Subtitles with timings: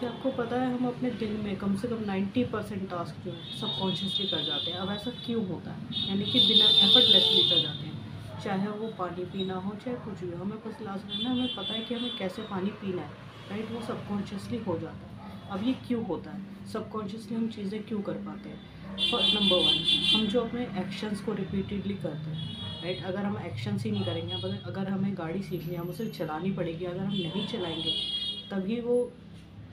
[0.00, 3.32] कि आपको पता है, हम अपने दिन में कम से कम 90 परसेंट टास्क जो
[3.32, 6.08] है सबकॉन्शियसली कर जाते हैं। अब ऐसा क्यों होता है?
[6.08, 7.98] यानी कि बिना एफर्टलेसली कर जाते हैं।
[8.44, 11.54] चाहे वो पानी पीना हो, चाहे कुछ भी हो, हमें बस लास्ट में ना, हमें
[11.54, 13.08] पता है कि हमें कैसे पानी पीना है
[13.50, 16.66] राइट वो सबकॉन्शियसली हो जाता है। अब ये क्यों होता है?
[16.72, 18.78] सबकॉन्शियसली हम चीज़ें क्यों कर पाते हैं?
[19.10, 19.84] फ़र्स्ट नंबर वन
[20.14, 24.32] हम जो अपने एक्शंस को रिपीटेडली करते हैं राइट अगर हम एक्शंस ही नहीं करेंगे
[24.64, 27.94] अगर हमें गाड़ी सीखनी है, हम उसे चलानी पड़ेगी, अगर हम नहीं चलाएँगे,
[28.50, 29.12] तभी वो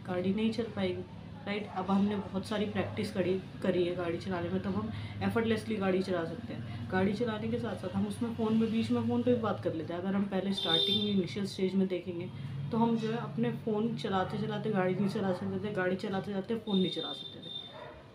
[0.08, 1.04] गाड़ी नहीं चल पाएगी
[1.46, 3.34] राइट अब हमने बहुत सारी प्रैक्टिस करी
[3.64, 4.92] करी है गाड़ी चलाने में, तब हम
[5.24, 8.90] एफर्टलेसली गाड़ी चला सकते हैं। गाड़ी चलाने के साथ साथ हम उसमें फ़ोन में, बीच
[8.92, 11.76] में फ़ोन पे भी बात कर लेते हैं। अगर हम पहले स्टार्टिंग में इनिशियल स्टेज
[11.76, 12.30] में देखेंगे
[12.72, 16.32] तो हम जो है अपने फ़ोन चलाते चलाते गाड़ी नहीं चला सकते थे, गाड़ी चलाते
[16.32, 17.54] चलाते फ़ोन नहीं चला सकते थे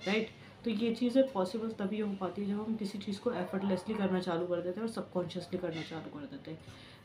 [0.06, 0.28] राइट
[0.64, 4.20] तो ये चीज़ें पॉसिबल तभी हो पाती है जब हम किसी चीज़ को एफर्टलेसली करना
[4.20, 6.58] चालू कर देते हैं और सबकॉन्शियसली करना चालू कर देते हैं।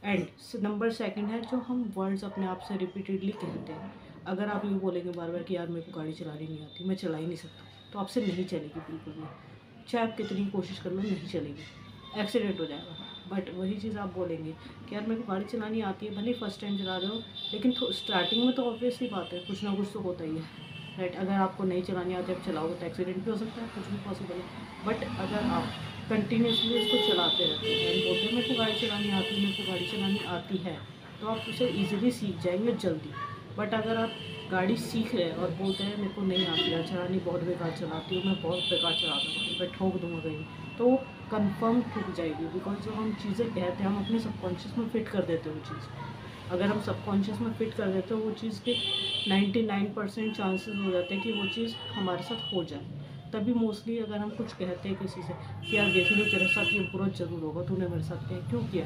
[0.06, 3.94] एंड नंबर सेकंड है जो हम वर्ड्स अपने आप से रिपीटेडली कहते हैं।
[4.28, 6.96] अगर आप यूँ बोलेंगे बार बार कि यार मेरे को गाड़ी चलानी नहीं आती, मैं
[6.96, 9.28] चला ही नहीं सकता तो आपसे नहीं चलेगी बिल्कुल भी।
[9.90, 12.96] चाहे आप कितनी कोशिश कर लो, नहीं चलेगी एक्सीडेंट हो जाएगा।
[13.32, 14.52] बट वही चीज़ आप बोलेंगे
[14.90, 17.22] कि यार मेरे को गाड़ी चलानी आती है, भले फ़र्स्ट टाइम चला रहे हो,
[17.54, 20.44] लेकिन स्टार्टिंग में तो ऑब्वियसली बात है, कुछ ना कुछ तो होता ही है।
[20.98, 23.88] राइट अगर आपको नहीं चलानी आती, आप चलाओगे तो एक्सीडेंट भी हो सकता है, कुछ
[23.88, 25.70] भी पॉसिबल है। बट अगर आप
[26.10, 29.72] कंटिन्यूसली उसको चलाते रहते हैं बोलते हैं, मेरे को गाड़ी चलानी आती है, मेरे को
[29.72, 30.78] गाड़ी चलानी आती है
[31.22, 33.12] तो आप उसे ईजिली सीख जाएँगे जल्दी।
[33.58, 34.12] बट अगर आप
[34.52, 37.72] गाड़ी सीख रहे हैं और बोलते हैं, मेरे को नहीं आती है चलानी बहुत बेकार
[37.72, 40.44] चलाती हूँ, मैं बहुत बेकार चलाता हूँ, मैं ठोक दूँगा कहीं।
[40.78, 40.96] तो
[41.32, 45.22] कन्फर्म ठुक जाएगी बिकॉज़ जो हम चीज़ें कहते हैं, हम अपने सबकॉन्शियस में फिट कर
[45.22, 45.88] देते हैं वो चीज़।
[46.52, 48.76] अगर हम सबकॉन्शियस में फिट कर देते हैं, वो चीज़ के
[49.28, 53.05] 99 परसेंट चांसेज हो जाते हैं कि वो चीज़ हमारे साथ हो जाए।
[53.36, 56.74] तभी मोस्टली अगर हम कुछ कहते हैं किसी से कि यार देख लो तेरे साथ
[56.74, 58.86] ये बुरा ज़रूर होगा तूने मेरे साथ क्या क्यों किया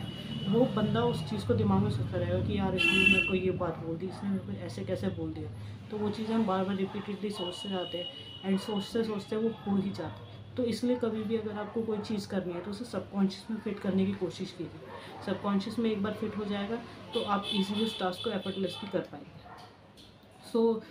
[0.50, 3.52] वो बंदा उस चीज़ को दिमाग में सोचता रहेगा कि यार इसने मेरे को ये
[3.60, 5.50] बात बोल दी इसने मेरे को ऐसे कैसे बोल दिया।
[5.92, 8.08] तो वो चीज़ें हम बार बार रिपीटेडली सोचते जाते हैं
[8.46, 10.28] एंड सोचते सोचते वो हो ही जाते
[10.58, 13.80] तो इसलिए कभी भी अगर आपको कोई चीज़ करनी है तो उसे सबकॉन्शियस में फिट
[13.80, 16.76] करने की कोशिश कीजिए। सबकॉन्शियस में एक बार फिट हो जाएगा
[17.14, 19.38] तो आप इजीली उस टास्क को एफर्टलेसली कर पाएँगे।
[20.52, 20.84] सो so,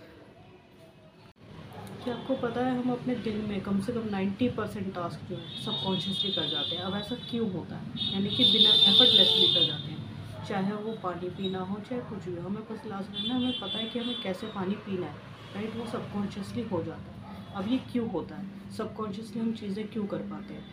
[2.05, 5.37] कि आपको पता है हम अपने दिन में कम से कम 90 परसेंट टास्क जो
[5.37, 8.13] है, सबकॉन्शियसली कर जाते हैं। अब ऐसा क्यों होता है?
[8.13, 9.99] यानी कि बिना एफर्टलेसली कर जाते हैं।
[10.47, 13.79] चाहे वो पानी पीना हो, चाहे कुछ भी हमें बस लास्ट में ना हमें पता
[13.79, 15.15] है कि हमें कैसे पानी पीना है
[15.55, 17.19] राइट वो सबकॉन्शियसली हो जाता है।
[17.55, 18.73] अब ये क्यों होता है?
[18.77, 20.65] सबकॉन्शियसली हम चीज़ें क्यों कर पाते हैं?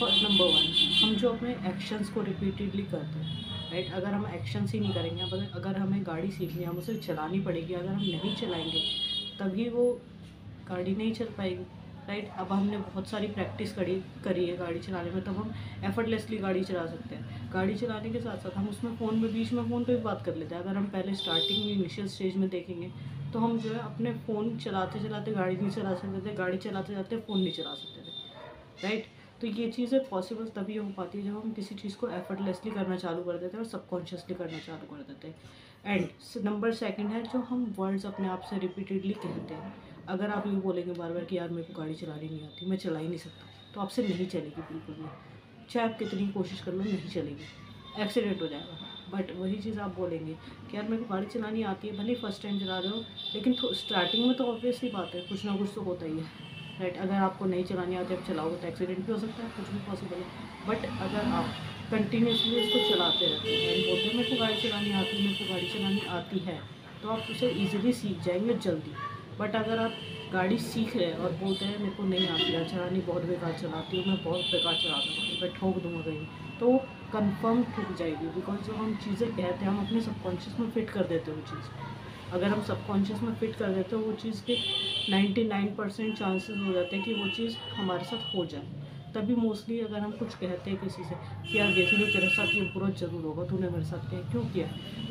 [0.00, 0.66] फ़र्स्ट नंबर वन
[1.04, 5.22] हम जो अपने एक्शंस को रिपीटेडली करते हैं राइट अगर हम एक्शंस ही नहीं करेंगे
[5.22, 8.82] अगर हमें गाड़ी सीखनी है, हम उसे चलानी पड़ेगी, अगर हम नहीं चलाएँगे,
[9.38, 10.00] तभी वो
[10.72, 11.64] गाड़ी नहीं चल पाएगी
[12.08, 13.94] राइट अब हमने बहुत सारी प्रैक्टिस करी
[14.24, 15.52] करी है गाड़ी चलाने में, तब हम
[15.84, 19.52] एफर्टलेसली गाड़ी चला सकते हैं। गाड़ी चलाने के साथ साथ हम उसमें फ़ोन में, बीच
[19.52, 22.36] में फ़ोन पे भी बात कर लेते हैं। अगर हम पहले स्टार्टिंग में इनिशियल स्टेज
[22.36, 22.90] में देखेंगे
[23.32, 26.92] तो हम जो है अपने फ़ोन चलाते चलाते गाड़ी नहीं चला सकते थे, गाड़ी चलाते
[26.92, 28.10] चलाते फ़ोन नहीं चला सकते थे
[28.82, 29.06] राइट
[29.40, 32.96] तो ये चीज़ें पॉसिबल तभी हो पाती है जब हम किसी चीज़ को एफर्टलेसली करना
[32.96, 35.34] चालू कर देते हैं और सबकॉन्शियसली करना चालू कर देते हैं।
[35.86, 39.72] एंड नंबर सेकंड है जो हम वर्ड्स अपने आप से रिपीटेडली कहते हैं।
[40.08, 42.76] अगर आप यूँ बोलेंगे बार बार कि यार मेरे को गाड़ी चलानी नहीं आती, मैं
[42.76, 45.08] चला ही नहीं सकता तो आपसे नहीं चलेगी बिल्कुल भी।
[45.70, 48.78] चाहे आप कितनी कोशिश कर लो, नहीं चलेगी। एक्सीडेंट हो जाएगा।
[49.12, 50.32] बट वही चीज़ आप बोलेंगे
[50.70, 53.04] कि यार मेरे को गाड़ी चलानी आती है, भले फ़र्स्ट टाइम चला रहे हो,
[53.34, 56.24] लेकिन स्टार्टिंग में तो ऑब्वियसली बात है, कुछ ना कुछ तो होता ही है।
[56.80, 59.68] राइट अगर आपको नहीं चलानी आती, आप चलाओगे तो एक्सीडेंट भी हो सकता है, कुछ
[59.68, 61.54] भी पॉसिबल है। बट अगर आप
[61.90, 65.52] कंटिन्यूसली इसको चलाते रहते हैं बोलते हैं, मेरे को गाड़ी चलानी आती है, मेरे को
[65.52, 66.60] गाड़ी चलानी आती है
[67.02, 68.92] तो आप उसे ईजिली सीख जाएँगे जल्दी।
[69.42, 69.92] बट अगर आप
[70.32, 73.52] गाड़ी सीख रहे हैं और बोलते हैं, मेरे को नहीं आती है चलानी बहुत बेकार
[73.52, 76.26] चलाती हूँ, मैं बहुत बेकार चलाता हूँ, मैं ठोक दूँगा कहीं
[76.60, 76.76] तो
[77.12, 81.06] कंफर्म ठुक जाएगी। बिकॉज़ जो हम चीज़ें कहते हैं, हम अपने सबकॉन्शियस में फिट कर
[81.06, 84.56] देते हैं वो चीज़। अगर हम सबकॉन्शियस में फिट कर देते हैं, वो चीज़ के
[85.10, 88.81] 99 परसेंट चांसेस हो जाते हैं कि वो चीज़ हमारे साथ हो जाए।
[89.14, 92.54] तभी मोस्टली अगर हम कुछ कहते हैं किसी से कि यार देख लो तेरे साथ
[92.54, 94.68] ये बुरा ज़रूर होगा तूने मेरे साथ क्या क्यों किया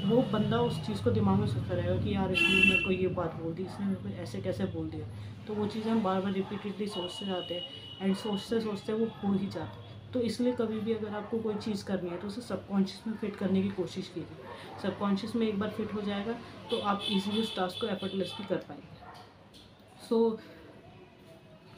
[0.08, 3.08] वो बंदा उस चीज़ को दिमाग में सोचता रहेगा कि यार इसने मेरे को ये
[3.20, 5.08] बात बोल दी इसने मेरे को ऐसे कैसे बोल दिया?
[5.48, 7.64] तो वो चीज़ें हम बार बार रिपीटेडली सोचते जाते हैं
[8.02, 11.56] एंड सोचते सोचते वो हो ही जाते हैं। तो इसलिए कभी भी अगर आपको कोई
[11.58, 15.60] चीज़ करनी है तो उसे सबकॉन्शियस में फिट करने की कोशिश कीजिए। सबकॉन्शियस में एक
[15.60, 16.34] बार फिट हो जाएगा
[16.72, 19.00] तो आप इजीली उस टास्क को एफर्टलेसली कर पाएँगे।
[20.10, 20.40] सो so,